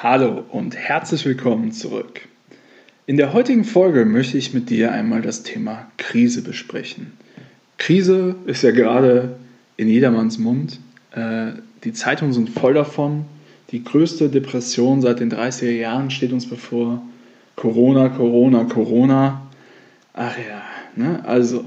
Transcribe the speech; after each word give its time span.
Hallo 0.00 0.44
und 0.52 0.76
herzlich 0.76 1.24
willkommen 1.24 1.72
zurück. 1.72 2.28
In 3.06 3.16
der 3.16 3.32
heutigen 3.32 3.64
Folge 3.64 4.04
möchte 4.04 4.38
ich 4.38 4.54
mit 4.54 4.70
dir 4.70 4.92
einmal 4.92 5.22
das 5.22 5.42
Thema 5.42 5.90
Krise 5.96 6.42
besprechen. 6.42 7.14
Krise 7.78 8.36
ist 8.46 8.62
ja 8.62 8.70
gerade 8.70 9.34
in 9.76 9.88
jedermanns 9.88 10.38
Mund. 10.38 10.78
Äh, 11.10 11.48
die 11.82 11.92
Zeitungen 11.92 12.32
sind 12.32 12.48
voll 12.48 12.74
davon. 12.74 13.24
Die 13.72 13.82
größte 13.82 14.28
Depression 14.28 15.02
seit 15.02 15.18
den 15.18 15.32
30er 15.32 15.72
Jahren 15.72 16.12
steht 16.12 16.32
uns 16.32 16.48
bevor. 16.48 17.02
Corona, 17.56 18.08
Corona, 18.08 18.66
Corona. 18.66 19.48
Ach 20.14 20.36
ja, 20.38 20.62
ne? 20.94 21.24
also 21.26 21.64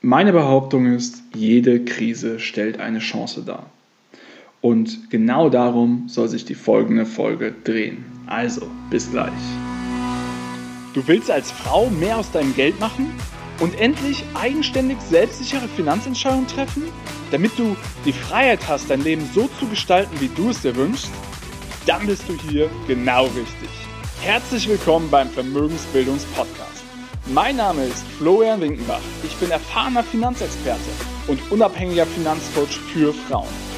meine 0.00 0.32
Behauptung 0.32 0.86
ist, 0.94 1.24
jede 1.34 1.84
Krise 1.84 2.38
stellt 2.38 2.78
eine 2.78 3.00
Chance 3.00 3.42
dar. 3.44 3.66
Und 4.60 5.10
genau 5.10 5.48
darum 5.50 6.08
soll 6.08 6.28
sich 6.28 6.44
die 6.44 6.54
folgende 6.54 7.06
Folge 7.06 7.54
drehen. 7.64 8.04
Also, 8.26 8.66
bis 8.90 9.10
gleich. 9.10 9.32
Du 10.94 11.06
willst 11.06 11.30
als 11.30 11.52
Frau 11.52 11.88
mehr 11.90 12.18
aus 12.18 12.30
deinem 12.32 12.54
Geld 12.56 12.78
machen 12.80 13.12
und 13.60 13.78
endlich 13.80 14.24
eigenständig 14.34 14.98
selbstsichere 15.00 15.68
Finanzentscheidungen 15.68 16.48
treffen, 16.48 16.82
damit 17.30 17.56
du 17.56 17.76
die 18.04 18.12
Freiheit 18.12 18.66
hast, 18.66 18.90
dein 18.90 19.02
Leben 19.02 19.22
so 19.32 19.48
zu 19.60 19.66
gestalten, 19.66 20.20
wie 20.20 20.30
du 20.34 20.50
es 20.50 20.62
dir 20.62 20.74
wünschst? 20.74 21.10
Dann 21.86 22.06
bist 22.06 22.24
du 22.28 22.34
hier 22.50 22.68
genau 22.88 23.24
richtig. 23.26 23.70
Herzlich 24.22 24.68
willkommen 24.68 25.08
beim 25.10 25.28
Vermögensbildungspodcast. 25.28 26.82
Mein 27.26 27.56
Name 27.56 27.84
ist 27.84 28.04
Florian 28.18 28.60
Winkenbach. 28.60 29.00
Ich 29.22 29.36
bin 29.36 29.50
erfahrener 29.50 30.02
Finanzexperte 30.02 30.90
und 31.28 31.40
unabhängiger 31.52 32.06
Finanzcoach 32.06 32.80
für 32.92 33.14
Frauen. 33.14 33.77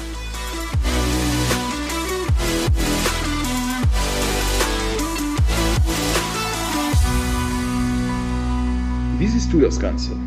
Wie 9.21 9.27
siehst 9.27 9.53
du 9.53 9.59
das 9.61 9.79
Ganze? 9.79 10.17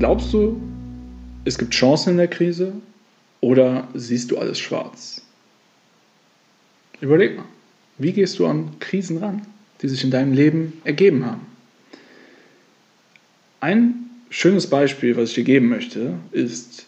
Glaubst 0.00 0.32
du, 0.32 0.60
es 1.44 1.56
gibt 1.56 1.72
Chancen 1.72 2.10
in 2.10 2.16
der 2.16 2.26
Krise 2.26 2.72
oder 3.40 3.86
siehst 3.94 4.32
du 4.32 4.38
alles 4.38 4.58
schwarz? 4.58 5.22
Überleg 7.00 7.36
mal, 7.36 7.44
wie 7.98 8.10
gehst 8.10 8.40
du 8.40 8.46
an 8.46 8.80
Krisen 8.80 9.18
ran, 9.18 9.46
die 9.80 9.88
sich 9.88 10.02
in 10.02 10.10
deinem 10.10 10.32
Leben 10.32 10.72
ergeben 10.82 11.24
haben? 11.24 11.42
Ein 13.60 13.94
schönes 14.28 14.66
Beispiel, 14.66 15.16
was 15.16 15.28
ich 15.28 15.36
dir 15.36 15.44
geben 15.44 15.68
möchte, 15.68 16.14
ist 16.32 16.86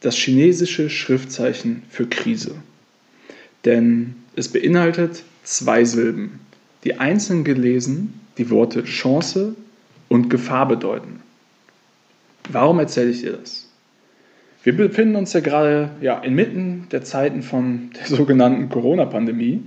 das 0.00 0.16
chinesische 0.16 0.90
Schriftzeichen 0.90 1.84
für 1.88 2.08
Krise. 2.08 2.56
Denn 3.64 4.16
es 4.34 4.48
beinhaltet 4.48 5.22
zwei 5.44 5.84
Silben, 5.84 6.40
die 6.82 6.98
einzeln 6.98 7.44
gelesen 7.44 8.18
die 8.38 8.50
Worte 8.50 8.82
Chance 8.82 9.54
und 10.08 10.30
Gefahr 10.30 10.66
bedeuten. 10.66 11.20
Warum 12.50 12.78
erzähle 12.78 13.10
ich 13.10 13.20
dir 13.20 13.32
das? 13.32 13.68
Wir 14.62 14.76
befinden 14.76 15.16
uns 15.16 15.32
ja 15.32 15.40
gerade 15.40 15.90
ja, 16.00 16.18
inmitten 16.18 16.86
der 16.90 17.02
Zeiten 17.02 17.42
von 17.42 17.90
der 17.98 18.06
sogenannten 18.16 18.68
Corona-Pandemie 18.68 19.62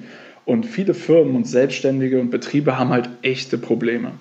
und 0.45 0.65
viele 0.65 0.93
Firmen 0.93 1.35
und 1.35 1.47
Selbstständige 1.47 2.19
und 2.19 2.29
Betriebe 2.29 2.77
haben 2.77 2.89
halt 2.89 3.09
echte 3.21 3.57
Probleme. 3.57 4.11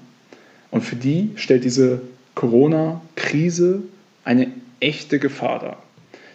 Und 0.70 0.82
für 0.82 0.96
die 0.96 1.30
stellt 1.36 1.64
diese 1.64 2.02
Corona-Krise 2.34 3.82
eine 4.24 4.48
echte 4.78 5.18
Gefahr 5.18 5.58
dar. 5.58 5.82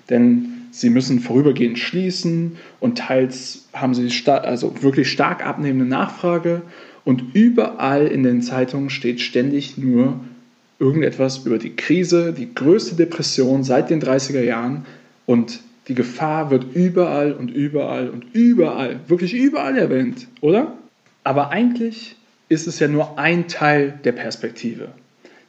Denn 0.10 0.68
sie 0.72 0.90
müssen 0.90 1.20
vorübergehend 1.20 1.80
schließen 1.80 2.58
und 2.80 2.98
teils 2.98 3.68
haben 3.74 3.96
sie 3.96 4.10
also 4.28 4.84
wirklich 4.84 5.10
stark 5.10 5.46
abnehmende 5.46 5.86
Nachfrage 5.86 6.64
und 7.06 7.34
überall 7.34 8.08
in 8.08 8.24
den 8.24 8.42
Zeitungen 8.42 8.90
steht 8.90 9.22
ständig 9.22 9.78
nur 9.78 10.20
irgendetwas 10.80 11.46
über 11.46 11.58
die 11.58 11.76
Krise, 11.76 12.34
die 12.34 12.54
größte 12.54 12.96
Depression 12.96 13.64
seit 13.64 13.90
den 13.90 14.02
30er 14.02 14.44
Jahren 14.44 14.86
und 15.26 15.62
die 15.88 15.96
Gefahr 15.96 16.50
wird 16.50 16.66
überall 16.74 17.32
und 17.32 17.52
überall 17.52 18.10
und 18.10 18.26
überall, 18.34 19.00
wirklich 19.08 19.34
überall 19.34 19.78
erwähnt, 19.78 20.28
oder? 20.42 20.74
Aber 21.24 21.52
eigentlich 21.52 22.16
ist 22.50 22.68
es 22.68 22.80
ja 22.80 22.88
nur 22.88 23.18
ein 23.18 23.48
Teil 23.48 24.00
der 24.04 24.12
Perspektive. 24.12 24.90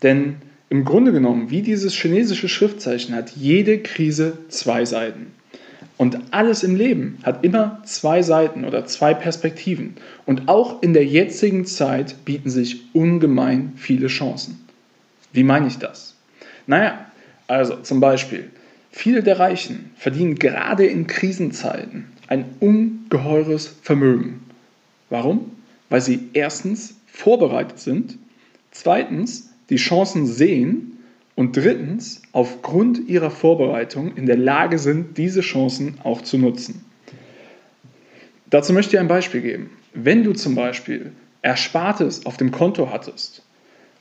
Denn 0.02 0.36
im 0.68 0.84
Grunde 0.84 1.12
genommen, 1.12 1.50
wie 1.50 1.62
dieses 1.62 1.94
chinesische 1.94 2.48
Schriftzeichen, 2.48 3.14
hat 3.14 3.30
jede 3.36 3.78
Krise 3.78 4.38
zwei 4.48 4.84
Seiten. 4.84 5.28
Und 5.98 6.18
alles 6.30 6.62
im 6.62 6.76
Leben 6.76 7.18
hat 7.22 7.42
immer 7.42 7.80
zwei 7.84 8.22
Seiten 8.22 8.64
oder 8.64 8.84
zwei 8.84 9.14
Perspektiven. 9.14 9.96
Und 10.26 10.48
auch 10.48 10.82
in 10.82 10.92
der 10.92 11.06
jetzigen 11.06 11.64
Zeit 11.64 12.24
bieten 12.24 12.50
sich 12.50 12.94
ungemein 12.94 13.72
viele 13.76 14.08
Chancen. 14.08 14.66
Wie 15.32 15.42
meine 15.42 15.68
ich 15.68 15.78
das? 15.78 16.14
Naja, 16.66 17.06
also 17.46 17.76
zum 17.76 18.00
Beispiel, 18.00 18.50
viele 18.90 19.22
der 19.22 19.38
Reichen 19.38 19.90
verdienen 19.96 20.34
gerade 20.34 20.84
in 20.84 21.06
Krisenzeiten 21.06 22.06
ein 22.28 22.44
ungeheures 22.60 23.66
Vermögen. 23.82 24.40
Warum? 25.08 25.52
Weil 25.88 26.00
sie 26.00 26.28
erstens 26.32 26.96
vorbereitet 27.06 27.78
sind, 27.78 28.18
zweitens 28.72 29.50
die 29.70 29.76
Chancen 29.76 30.26
sehen 30.26 30.95
und 31.36 31.56
drittens 31.56 32.22
aufgrund 32.32 33.08
ihrer 33.08 33.30
Vorbereitung 33.30 34.16
in 34.16 34.26
der 34.26 34.38
Lage 34.38 34.78
sind, 34.78 35.16
diese 35.18 35.42
Chancen 35.42 35.98
auch 36.02 36.22
zu 36.22 36.38
nutzen. 36.38 36.84
Dazu 38.50 38.72
möchte 38.72 38.96
ich 38.96 39.00
ein 39.00 39.06
Beispiel 39.06 39.42
geben. 39.42 39.70
Wenn 39.94 40.24
du 40.24 40.32
zum 40.32 40.54
Beispiel 40.54 41.12
Erspartes 41.42 42.26
auf 42.26 42.36
dem 42.36 42.50
Konto 42.50 42.90
hattest 42.90 43.42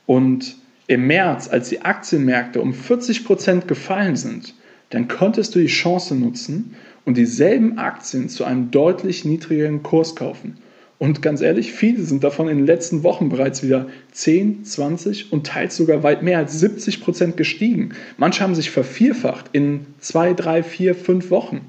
und 0.08 0.56
im 0.88 1.08
März, 1.08 1.48
als 1.50 1.70
die 1.70 1.82
Aktienmärkte 1.82 2.62
um 2.62 2.74
40 2.74 3.26
Prozent 3.26 3.68
gefallen 3.68 4.16
sind, 4.16 4.56
dann 4.92 5.08
konntest 5.08 5.56
du 5.56 5.60
die 5.60 5.68
Chance 5.68 6.16
nutzen 6.16 6.76
und 7.06 7.18
dieselben 7.18 7.78
Aktien 7.78 8.30
zu 8.30 8.46
einem 8.46 8.72
deutlich 8.72 9.26
niedrigeren 9.26 9.84
Kurs 9.84 10.16
kaufen 10.16 10.58
und 10.98 11.22
ganz 11.22 11.42
ehrlich, 11.42 11.74
viele 11.74 12.04
sind 12.04 12.24
davon 12.24 12.48
in 12.48 12.58
den 12.58 12.66
letzten 12.66 13.04
Wochen 13.04 13.28
bereits 13.28 13.62
wieder 13.62 13.88
10, 14.14 14.64
20 14.64 15.34
und 15.34 15.46
teils 15.46 15.76
sogar 15.76 16.04
weit 16.04 16.24
mehr 16.24 16.38
als 16.38 16.60
70 16.60 17.02
Prozent 17.02 17.38
gestiegen. 17.38 17.94
Manche 18.18 18.42
haben 18.42 18.56
sich 18.56 18.72
vervierfacht 18.72 19.48
in 19.52 19.86
zwei, 20.00 20.34
drei, 20.34 20.64
vier, 20.64 20.96
fünf 20.96 21.30
Wochen. 21.32 21.62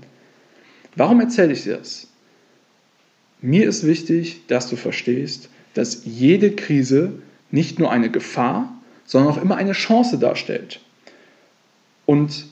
Warum 0.95 1.21
erzähle 1.21 1.53
ich 1.53 1.65
dir 1.65 1.79
das? 1.79 2.09
Mir 3.41 3.69
ist 3.69 3.85
wichtig, 3.85 4.47
dass 4.47 4.71
du 4.71 4.77
verstehst, 4.77 5.51
dass 5.75 6.03
jede 6.05 6.53
Krise 6.53 7.15
nicht 7.51 7.79
nur 7.79 7.91
eine 7.91 8.11
Gefahr, 8.11 8.73
sondern 9.05 9.33
auch 9.33 9.43
immer 9.43 9.57
eine 9.57 9.73
Chance 9.73 10.19
darstellt. 10.19 10.81
Und 12.07 12.47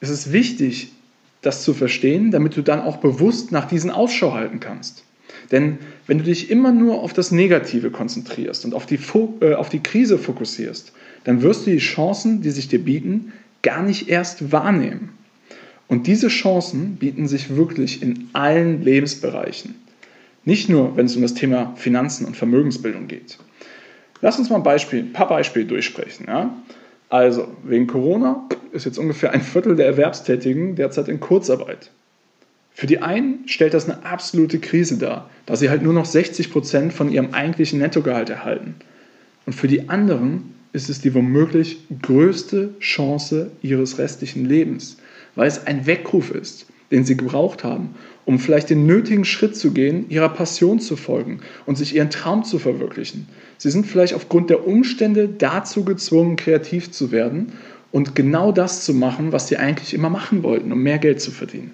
es 0.00 0.10
ist 0.10 0.32
wichtig, 0.32 0.92
das 1.40 1.62
zu 1.62 1.72
verstehen, 1.72 2.30
damit 2.30 2.56
du 2.56 2.62
dann 2.62 2.82
auch 2.82 2.98
bewusst 2.98 3.52
nach 3.52 3.66
diesen 3.66 3.90
Ausschau 3.90 4.34
halten 4.34 4.60
kannst. 4.60 5.04
Denn 5.50 5.78
wenn 6.06 6.18
du 6.18 6.24
dich 6.24 6.50
immer 6.50 6.72
nur 6.72 7.00
auf 7.02 7.12
das 7.12 7.30
Negative 7.30 7.90
konzentrierst 7.90 8.64
und 8.64 8.74
auf 8.74 8.86
die, 8.86 8.98
äh, 9.40 9.54
auf 9.54 9.68
die 9.68 9.82
Krise 9.82 10.18
fokussierst, 10.18 10.92
dann 11.24 11.42
wirst 11.42 11.66
du 11.66 11.70
die 11.70 11.78
Chancen, 11.78 12.42
die 12.42 12.50
sich 12.50 12.68
dir 12.68 12.84
bieten, 12.84 13.32
gar 13.62 13.82
nicht 13.82 14.08
erst 14.08 14.52
wahrnehmen. 14.52 15.10
Und 15.88 16.06
diese 16.06 16.28
Chancen 16.28 16.96
bieten 16.96 17.28
sich 17.28 17.56
wirklich 17.56 18.02
in 18.02 18.28
allen 18.34 18.82
Lebensbereichen. 18.82 19.74
Nicht 20.44 20.68
nur, 20.68 20.96
wenn 20.96 21.06
es 21.06 21.16
um 21.16 21.22
das 21.22 21.34
Thema 21.34 21.74
Finanzen 21.76 22.26
und 22.26 22.36
Vermögensbildung 22.36 23.08
geht. 23.08 23.38
Lass 24.20 24.38
uns 24.38 24.50
mal 24.50 24.56
ein, 24.56 24.62
Beispiel, 24.62 25.00
ein 25.00 25.12
paar 25.12 25.28
Beispiele 25.28 25.66
durchsprechen. 25.66 26.26
Ja? 26.26 26.54
Also, 27.08 27.48
wegen 27.64 27.86
Corona 27.86 28.46
ist 28.72 28.84
jetzt 28.84 28.98
ungefähr 28.98 29.32
ein 29.32 29.40
Viertel 29.40 29.76
der 29.76 29.86
Erwerbstätigen 29.86 30.76
derzeit 30.76 31.08
in 31.08 31.20
Kurzarbeit. 31.20 31.90
Für 32.78 32.86
die 32.86 33.00
einen 33.00 33.40
stellt 33.48 33.74
das 33.74 33.88
eine 33.88 34.04
absolute 34.04 34.60
Krise 34.60 34.98
dar, 34.98 35.28
da 35.46 35.56
sie 35.56 35.68
halt 35.68 35.82
nur 35.82 35.92
noch 35.92 36.04
60 36.04 36.52
Prozent 36.52 36.92
von 36.92 37.10
ihrem 37.10 37.34
eigentlichen 37.34 37.80
Nettogehalt 37.80 38.30
erhalten. 38.30 38.76
Und 39.46 39.54
für 39.54 39.66
die 39.66 39.88
anderen 39.88 40.54
ist 40.72 40.88
es 40.88 41.00
die 41.00 41.12
womöglich 41.12 41.78
größte 42.00 42.74
Chance 42.78 43.50
ihres 43.62 43.98
restlichen 43.98 44.44
Lebens, 44.44 44.98
weil 45.34 45.48
es 45.48 45.66
ein 45.66 45.86
Weckruf 45.86 46.30
ist, 46.30 46.66
den 46.92 47.04
sie 47.04 47.16
gebraucht 47.16 47.64
haben, 47.64 47.96
um 48.24 48.38
vielleicht 48.38 48.70
den 48.70 48.86
nötigen 48.86 49.24
Schritt 49.24 49.56
zu 49.56 49.72
gehen, 49.72 50.08
ihrer 50.08 50.28
Passion 50.28 50.78
zu 50.78 50.94
folgen 50.94 51.40
und 51.66 51.76
sich 51.76 51.96
ihren 51.96 52.10
Traum 52.10 52.44
zu 52.44 52.60
verwirklichen. 52.60 53.26
Sie 53.56 53.72
sind 53.72 53.88
vielleicht 53.88 54.14
aufgrund 54.14 54.50
der 54.50 54.64
Umstände 54.64 55.28
dazu 55.28 55.84
gezwungen, 55.84 56.36
kreativ 56.36 56.92
zu 56.92 57.10
werden 57.10 57.54
und 57.90 58.14
genau 58.14 58.52
das 58.52 58.84
zu 58.84 58.94
machen, 58.94 59.32
was 59.32 59.48
sie 59.48 59.56
eigentlich 59.56 59.94
immer 59.94 60.10
machen 60.10 60.44
wollten, 60.44 60.70
um 60.70 60.80
mehr 60.80 60.98
Geld 60.98 61.20
zu 61.20 61.32
verdienen. 61.32 61.72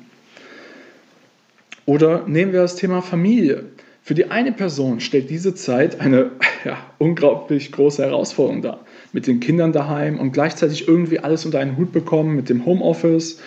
Oder 1.86 2.26
nehmen 2.26 2.52
wir 2.52 2.62
das 2.62 2.76
Thema 2.76 3.02
Familie. 3.02 3.64
Für 4.02 4.14
die 4.14 4.30
eine 4.30 4.52
Person 4.52 5.00
stellt 5.00 5.30
diese 5.30 5.54
Zeit 5.54 6.00
eine 6.00 6.30
ja, 6.64 6.78
unglaublich 6.98 7.72
große 7.72 8.02
Herausforderung 8.02 8.62
dar. 8.62 8.80
Mit 9.12 9.26
den 9.26 9.40
Kindern 9.40 9.72
daheim 9.72 10.18
und 10.18 10.32
gleichzeitig 10.32 10.88
irgendwie 10.88 11.20
alles 11.20 11.44
unter 11.44 11.60
einen 11.60 11.76
Hut 11.76 11.92
bekommen 11.92 12.34
mit 12.36 12.48
dem 12.48 12.66
Homeoffice. 12.66 13.40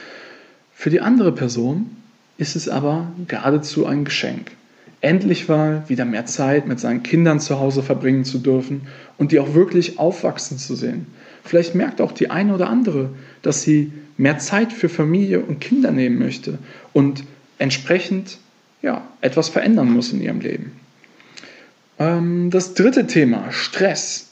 Für 0.73 0.89
die 0.89 1.01
andere 1.01 1.31
Person 1.31 1.91
ist 2.37 2.55
es 2.55 2.69
aber 2.69 3.11
geradezu 3.27 3.85
ein 3.85 4.05
Geschenk. 4.05 4.51
Endlich 5.01 5.47
mal 5.47 5.83
wieder 5.87 6.05
mehr 6.05 6.25
Zeit 6.25 6.67
mit 6.67 6.79
seinen 6.79 7.03
Kindern 7.03 7.39
zu 7.39 7.59
Hause 7.59 7.83
verbringen 7.83 8.23
zu 8.23 8.39
dürfen 8.39 8.87
und 9.17 9.31
die 9.31 9.39
auch 9.39 9.53
wirklich 9.53 9.99
aufwachsen 9.99 10.57
zu 10.57 10.75
sehen. 10.75 11.07
Vielleicht 11.43 11.75
merkt 11.75 12.01
auch 12.01 12.11
die 12.11 12.31
eine 12.31 12.53
oder 12.53 12.67
andere, 12.69 13.09
dass 13.41 13.61
sie 13.61 13.91
mehr 14.17 14.39
Zeit 14.39 14.73
für 14.73 14.89
Familie 14.89 15.41
und 15.41 15.61
Kinder 15.61 15.91
nehmen 15.91 16.17
möchte 16.17 16.57
und 16.93 17.23
entsprechend 17.57 18.37
ja, 18.81 19.07
etwas 19.21 19.49
verändern 19.49 19.91
muss 19.91 20.13
in 20.13 20.21
ihrem 20.21 20.39
Leben. 20.39 20.71
Ähm, 21.99 22.49
das 22.51 22.73
dritte 22.73 23.07
Thema, 23.07 23.51
Stress. 23.51 24.29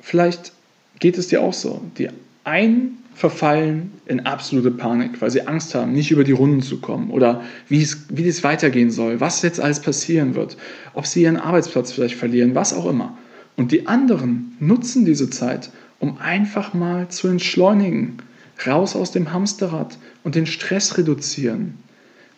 Vielleicht 0.00 0.52
geht 0.98 1.18
es 1.18 1.28
dir 1.28 1.42
auch 1.42 1.52
so. 1.52 1.82
Die 1.98 2.08
einen 2.44 2.98
verfallen 3.14 3.92
in 4.06 4.26
absolute 4.26 4.70
Panik, 4.70 5.20
weil 5.20 5.30
sie 5.30 5.46
Angst 5.46 5.74
haben, 5.74 5.92
nicht 5.92 6.10
über 6.12 6.22
die 6.22 6.32
Runden 6.32 6.62
zu 6.62 6.80
kommen 6.80 7.10
oder 7.10 7.42
wie 7.68 7.82
es, 7.82 8.06
wie 8.08 8.26
es 8.28 8.44
weitergehen 8.44 8.92
soll, 8.92 9.20
was 9.20 9.42
jetzt 9.42 9.60
alles 9.60 9.80
passieren 9.80 10.36
wird, 10.36 10.56
ob 10.94 11.04
sie 11.04 11.22
ihren 11.22 11.36
Arbeitsplatz 11.36 11.90
vielleicht 11.90 12.14
verlieren, 12.14 12.54
was 12.54 12.72
auch 12.72 12.86
immer. 12.86 13.18
Und 13.56 13.72
die 13.72 13.88
anderen 13.88 14.56
nutzen 14.60 15.04
diese 15.04 15.30
Zeit, 15.30 15.70
um 15.98 16.18
einfach 16.18 16.74
mal 16.74 17.08
zu 17.08 17.26
entschleunigen, 17.26 18.18
raus 18.64 18.94
aus 18.94 19.10
dem 19.10 19.32
Hamsterrad 19.32 19.98
und 20.22 20.36
den 20.36 20.46
Stress 20.46 20.96
reduzieren. 20.96 21.74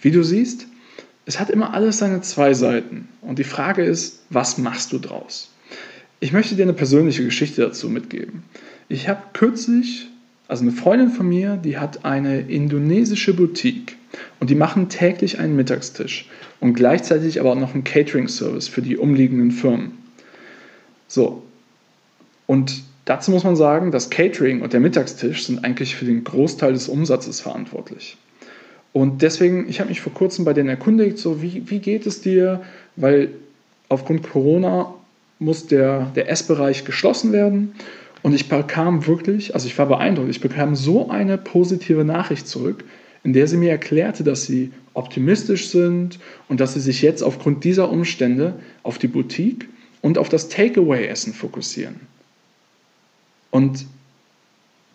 Wie 0.03 0.11
du 0.11 0.23
siehst, 0.23 0.67
es 1.27 1.39
hat 1.39 1.51
immer 1.51 1.75
alles 1.75 1.99
seine 1.99 2.23
zwei 2.23 2.55
Seiten. 2.55 3.09
Und 3.21 3.39
die 3.39 3.45
Frage 3.45 3.85
ist, 3.85 4.25
was 4.31 4.59
machst 4.59 4.93
du 4.93 4.99
draus? 4.99 5.51
Ich 6.19 6.33
möchte 6.33 6.55
dir 6.55 6.63
eine 6.63 6.73
persönliche 6.73 7.25
Geschichte 7.25 7.63
dazu 7.63 7.89
mitgeben. 7.89 8.43
Ich 8.89 9.09
habe 9.09 9.23
kürzlich, 9.33 10.09
also 10.49 10.63
eine 10.63 10.73
Freundin 10.73 11.11
von 11.11 11.29
mir, 11.29 11.57
die 11.57 11.79
hat 11.79 12.05
eine 12.05 12.41
indonesische 12.41 13.35
Boutique 13.35 13.97
und 14.41 14.51
die 14.51 14.55
machen 14.55 14.89
täglich 14.89 15.39
einen 15.39 15.57
Mittagstisch 15.57 16.29
und 16.59 16.75
gleichzeitig 16.75 17.41
aber 17.41 17.53
auch 17.53 17.59
noch 17.59 17.75
einen 17.75 17.85
Catering-Service 17.85 18.69
für 18.69 18.83
die 18.83 18.97
umliegenden 18.97 19.53
Firmen. 19.53 19.93
So, 21.09 21.45
und 22.47 22.83
dazu 23.05 23.31
muss 23.31 23.45
man 23.45 23.57
sagen, 23.57 23.93
das 23.93 24.11
Catering 24.11 24.61
und 24.63 24.73
der 24.73 24.81
Mittagstisch 24.81 25.47
sind 25.47 25.65
eigentlich 25.65 25.95
für 25.95 26.05
den 26.05 26.25
Großteil 26.25 26.73
des 26.73 26.89
Umsatzes 26.89 27.41
verantwortlich. 27.41 28.17
Und 28.93 29.23
deswegen, 29.23 29.69
ich 29.69 29.81
habe 29.81 29.89
mich 29.91 30.01
vor 30.01 30.13
kurzem 30.13 30.45
bei 30.45 30.53
denen 30.53 30.69
erkundigt, 30.69 31.19
so 31.19 31.43
wie, 31.43 31.63
wie 31.71 31.79
geht 31.79 32.07
es 32.07 32.21
dir? 32.21 32.63
Weil 32.97 33.29
aufgrund 33.89 34.23
Corona 34.23 34.95
muss 35.39 35.67
der, 35.67 36.11
der 36.17 36.29
Essbereich 36.29 36.85
geschlossen 36.85 37.33
werden. 37.33 37.73
Und 38.23 38.35
ich 38.35 38.49
bekam 38.49 39.07
wirklich, 39.07 39.55
also 39.55 39.67
ich 39.67 39.79
war 39.79 39.87
beeindruckt, 39.87 40.29
ich 40.29 40.41
bekam 40.41 40.77
so 40.77 41.09
eine 41.09 41.39
positive 41.39 42.05
Nachricht 42.05 42.47
zurück, 42.47 42.85
in 43.25 43.33
der 43.33 43.47
sie 43.47 43.57
mir 43.57 43.71
erklärte, 43.71 44.25
dass 44.25 44.45
sie 44.45 44.73
optimistisch 44.93 45.69
sind 45.69 46.19
und 46.49 46.61
dass 46.61 46.75
sie 46.75 46.81
sich 46.81 47.01
jetzt 47.01 47.23
aufgrund 47.23 47.65
dieser 47.65 47.91
Umstände 47.91 48.55
auf 48.83 48.99
die 48.99 49.09
Boutique 49.09 49.69
und 50.03 50.19
auf 50.19 50.29
das 50.29 50.49
Takeaway-Essen 50.49 51.33
fokussieren. 51.33 51.97
Und 53.51 53.87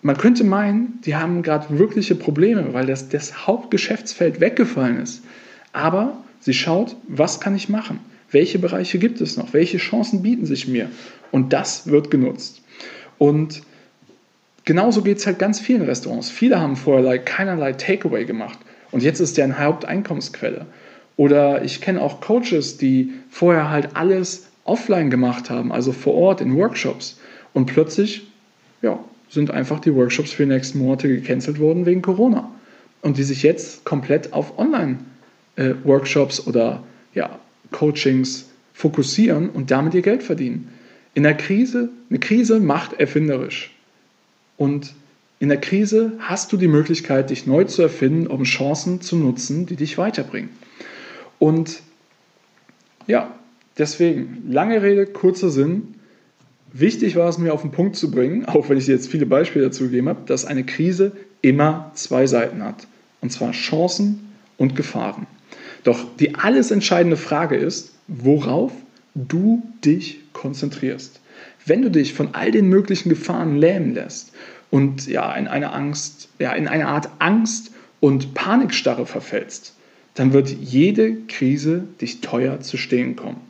man 0.06 0.18
könnte 0.18 0.44
meinen, 0.44 1.00
die 1.04 1.16
haben 1.16 1.42
gerade 1.42 1.80
wirkliche 1.80 2.14
Probleme, 2.14 2.76
weil 2.76 2.86
das, 2.86 3.10
das 3.10 3.48
Hauptgeschäftsfeld 3.48 4.40
weggefallen 4.40 5.02
ist. 5.02 5.24
Aber 5.74 6.18
sie 6.40 6.54
schaut, 6.54 6.96
was 7.08 7.40
kann 7.40 7.56
ich 7.56 7.70
machen? 7.70 8.00
Welche 8.30 8.60
Bereiche 8.60 9.00
gibt 9.00 9.20
es 9.20 9.36
noch? 9.36 9.54
Welche 9.54 9.80
Chancen 9.80 10.22
bieten 10.22 10.46
sich 10.46 10.68
mir? 10.68 10.92
Und 11.32 11.54
das 11.54 11.88
wird 11.88 12.12
genutzt. 12.12 12.62
Und 13.18 13.64
genauso 14.64 15.02
geht 15.02 15.18
es 15.18 15.26
halt 15.26 15.40
ganz 15.40 15.60
vielen 15.60 15.82
Restaurants. 15.82 16.30
Viele 16.30 16.60
haben 16.60 16.76
vorher 16.76 17.18
keinerlei 17.18 17.74
Takeaway 17.74 18.26
gemacht. 18.26 18.60
Und 18.92 19.02
jetzt 19.02 19.20
ist 19.20 19.38
der 19.38 19.46
eine 19.46 19.58
Haupteinkommensquelle. 19.58 20.68
Oder 21.18 21.64
ich 21.64 21.82
kenne 21.82 22.00
auch 22.00 22.22
Coaches, 22.22 22.78
die 22.78 23.12
vorher 23.32 23.72
halt 23.72 23.96
alles 23.96 24.50
offline 24.66 25.10
gemacht 25.10 25.50
haben, 25.50 25.72
also 25.72 25.92
vor 25.92 26.14
Ort 26.14 26.42
in 26.42 26.56
Workshops. 26.56 27.20
Und 27.54 27.66
plötzlich, 27.66 28.28
ja, 28.84 29.00
sind 29.36 29.52
einfach 29.52 29.80
die 29.80 29.94
Workshops 29.94 30.32
für 30.32 30.44
die 30.44 30.54
nächsten 30.54 30.80
Monate 30.80 31.08
gecancelt 31.08 31.60
worden 31.60 31.86
wegen 31.86 32.02
Corona. 32.02 32.50
Und 33.04 33.20
die 33.20 33.24
sich 33.24 33.44
jetzt 33.44 33.86
komplett 33.86 34.34
auf 34.34 34.58
Online-Workshops 34.58 36.40
äh, 36.40 36.50
oder 36.50 36.84
ja, 37.14 37.38
Coachings 37.72 38.50
fokussieren 38.74 39.50
und 39.50 39.70
damit 39.70 39.94
ihr 39.94 40.02
Geld 40.02 40.24
verdienen. 40.24 40.70
In 41.14 41.24
der 41.24 41.36
Krise, 41.36 41.90
eine 42.10 42.20
Krise 42.20 42.60
macht 42.60 42.94
erfinderisch. 42.94 43.74
Und 44.58 44.94
in 45.40 45.50
der 45.50 45.60
Krise 45.60 46.14
hast 46.20 46.52
du 46.52 46.58
die 46.58 46.68
Möglichkeit, 46.68 47.30
dich 47.30 47.46
neu 47.46 47.66
zu 47.66 47.82
erfinden, 47.82 48.28
um 48.28 48.44
Chancen 48.44 49.02
zu 49.02 49.16
nutzen, 49.16 49.66
die 49.66 49.76
dich 49.76 49.98
weiterbringen. 49.98 50.50
Und 51.40 51.82
ja, 53.08 53.36
deswegen, 53.78 54.44
lange 54.50 54.82
Rede, 54.82 55.06
kurzer 55.06 55.50
Sinn. 55.50 55.95
Wichtig 56.74 57.16
war 57.16 57.30
es 57.30 57.38
mir 57.38 57.54
auf 57.54 57.62
den 57.62 57.72
Punkt 57.72 57.96
zu 57.96 58.12
bringen, 58.12 58.46
auch 58.46 58.70
wenn 58.70 58.78
ich 58.78 58.88
jetzt 58.88 59.10
viele 59.10 59.26
Beispiele 59.26 59.66
dazu 59.66 59.86
gegeben 59.86 60.10
habe, 60.10 60.22
dass 60.26 60.46
eine 60.46 60.66
Krise 60.66 61.14
immer 61.42 61.92
zwei 61.94 62.28
Seiten 62.28 62.64
hat. 62.64 62.88
Und 63.22 63.32
zwar 63.32 63.52
Chancen 63.52 64.34
und 64.58 64.76
Gefahren. 64.76 65.28
Doch 65.84 66.06
die 66.18 66.36
alles 66.36 66.72
entscheidende 66.72 67.18
Frage 67.18 67.56
ist, 67.56 67.94
worauf 68.08 68.72
du 69.14 69.64
dich 69.84 70.20
konzentrierst. 70.34 71.22
Wenn 71.66 71.82
du 71.82 71.90
dich 71.90 72.14
von 72.14 72.30
all 72.34 72.52
den 72.52 72.68
möglichen 72.68 73.10
Gefahren 73.10 73.58
lähmen 73.58 73.94
lässt 73.94 74.34
und 74.70 75.08
ja, 75.08 75.34
in 75.36 75.48
eine 75.48 75.72
Angst, 75.72 76.30
ja, 76.40 76.54
in 76.54 76.68
eine 76.68 76.88
Art 76.88 77.10
Angst 77.20 77.72
und 78.00 78.34
Panikstarre 78.34 79.06
verfällst, 79.06 79.74
dann 80.16 80.34
wird 80.34 80.50
jede 80.50 81.16
Krise 81.28 81.84
dich 82.02 82.22
teuer 82.22 82.60
zu 82.62 82.78
stehen 82.78 83.16
kommen. 83.16 83.42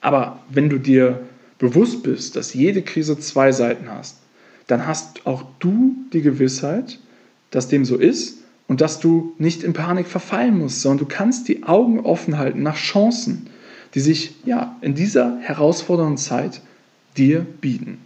Aber 0.00 0.40
wenn 0.50 0.68
du 0.68 0.78
dir 0.78 1.20
bewusst 1.58 2.02
bist, 2.02 2.36
dass 2.36 2.54
jede 2.54 2.82
Krise 2.82 3.18
zwei 3.18 3.52
Seiten 3.52 3.90
hast, 3.90 4.16
dann 4.66 4.86
hast 4.86 5.26
auch 5.26 5.44
du 5.58 5.96
die 6.12 6.22
Gewissheit, 6.22 6.98
dass 7.50 7.68
dem 7.68 7.84
so 7.84 7.96
ist 7.96 8.38
und 8.68 8.80
dass 8.80 9.00
du 9.00 9.34
nicht 9.38 9.62
in 9.62 9.72
Panik 9.72 10.06
verfallen 10.06 10.58
musst, 10.58 10.82
sondern 10.82 11.06
du 11.06 11.14
kannst 11.14 11.48
die 11.48 11.62
Augen 11.62 12.00
offen 12.00 12.38
halten 12.38 12.62
nach 12.62 12.76
Chancen, 12.76 13.48
die 13.94 14.00
sich 14.00 14.34
ja 14.44 14.76
in 14.80 14.94
dieser 14.94 15.38
herausfordernden 15.38 16.18
Zeit 16.18 16.60
dir 17.16 17.46
bieten. 17.60 17.98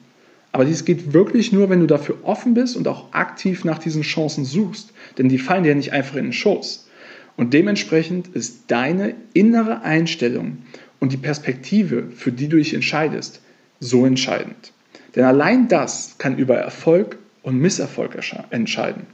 Aber 0.53 0.65
dies 0.65 0.85
geht 0.85 1.13
wirklich 1.13 1.53
nur, 1.53 1.71
wenn 1.71 1.81
du 1.81 1.87
dafür 1.87 2.19
offen 2.23 2.55
bist 2.55 2.77
und 2.77 2.89
auch 2.89 3.13
aktiv 3.13 3.65
nach 3.65 3.79
diesen 3.79 4.03
Chancen 4.03 4.45
suchst, 4.45 4.93
denn 5.17 5.29
die 5.29 5.39
fallen 5.39 5.65
dir 5.65 5.75
nicht 5.75 5.93
einfach 5.93 6.17
in 6.17 6.25
den 6.25 6.33
Schoß. 6.33 6.89
Und 7.37 7.55
dementsprechend 7.55 8.29
ist 8.29 8.65
deine 8.67 9.15
innere 9.33 9.83
Einstellung 9.83 10.59
und 10.99 11.13
die 11.13 11.17
Perspektive, 11.17 12.09
für 12.15 12.33
die 12.33 12.49
du 12.49 12.57
dich 12.57 12.75
entscheidest, 12.75 13.41
so 13.81 14.07
entscheidend. 14.07 14.73
Denn 15.17 15.25
allein 15.25 15.69
das 15.69 16.17
kann 16.19 16.37
über 16.39 16.57
Erfolg 16.57 17.19
und 17.43 17.59
Misserfolg 17.59 18.17
entscheiden. 18.51 19.07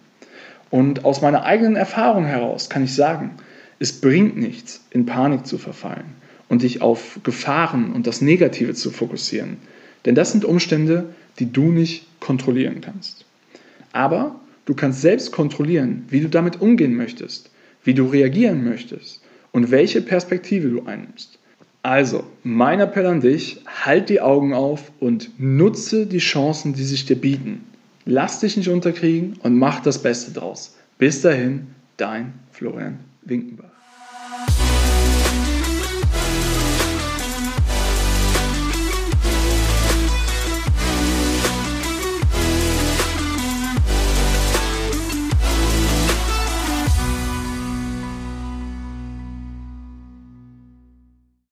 Und 0.71 1.05
aus 1.05 1.23
meiner 1.23 1.45
eigenen 1.45 1.77
Erfahrung 1.77 2.25
heraus 2.25 2.69
kann 2.69 2.85
ich 2.85 2.95
sagen, 2.95 3.31
es 3.79 4.01
bringt 4.01 4.37
nichts, 4.37 4.83
in 4.91 5.07
Panik 5.07 5.47
zu 5.47 5.59
verfallen 5.59 6.17
und 6.49 6.63
dich 6.63 6.83
auf 6.83 7.21
Gefahren 7.23 7.93
und 7.93 8.07
das 8.07 8.21
Negative 8.21 8.75
zu 8.75 8.91
fokussieren. 8.91 9.59
Denn 10.05 10.15
das 10.15 10.33
sind 10.33 10.45
Umstände, 10.45 11.15
die 11.39 11.53
du 11.53 11.71
nicht 11.71 12.07
kontrollieren 12.21 12.81
kannst. 12.81 13.25
Aber 13.93 14.41
du 14.65 14.75
kannst 14.75 15.01
selbst 15.01 15.33
kontrollieren, 15.33 16.05
wie 16.09 16.21
du 16.21 16.29
damit 16.29 16.61
umgehen 16.61 16.95
möchtest, 16.95 17.51
wie 17.85 17.95
du 17.95 18.07
reagieren 18.07 18.65
möchtest 18.65 19.21
und 19.53 19.71
welche 19.71 20.01
Perspektive 20.01 20.69
du 20.69 20.85
einnimmst. 20.87 21.39
Also, 21.87 22.25
mein 22.43 22.81
Appell 22.81 23.07
an 23.07 23.21
dich, 23.21 23.61
halt 23.85 24.09
die 24.09 24.21
Augen 24.21 24.55
auf 24.55 24.91
und 24.99 25.31
nutze 25.39 26.09
die 26.09 26.19
Chancen, 26.19 26.75
die 26.75 26.83
sich 26.83 27.07
dir 27.07 27.15
bieten. 27.15 27.65
Lass 28.05 28.41
dich 28.41 28.57
nicht 28.57 28.69
unterkriegen 28.69 29.35
und 29.45 29.57
mach 29.57 29.79
das 29.79 30.03
Beste 30.03 30.33
draus. 30.33 30.75
Bis 30.99 31.23
dahin, 31.23 31.69
dein 31.97 32.33
Florian 32.51 32.99
Winkenbach. 33.23 33.66